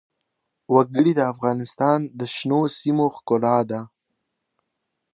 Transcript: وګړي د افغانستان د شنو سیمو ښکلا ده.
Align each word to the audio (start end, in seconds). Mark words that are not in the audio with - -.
وګړي 0.73 1.13
د 1.15 1.21
افغانستان 1.33 1.99
د 2.19 2.21
شنو 2.35 2.61
سیمو 2.77 3.05
ښکلا 3.15 3.57
ده. 3.69 3.81